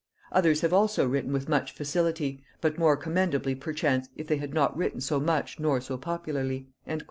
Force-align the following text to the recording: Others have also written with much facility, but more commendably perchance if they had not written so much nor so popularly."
Others 0.31 0.61
have 0.61 0.73
also 0.73 1.07
written 1.07 1.31
with 1.31 1.47
much 1.47 1.73
facility, 1.73 2.41
but 2.59 2.79
more 2.79 2.97
commendably 2.97 3.53
perchance 3.53 4.09
if 4.15 4.25
they 4.25 4.37
had 4.37 4.51
not 4.51 4.75
written 4.75 4.99
so 4.99 5.19
much 5.19 5.59
nor 5.59 5.79
so 5.79 5.95
popularly." 5.95 6.69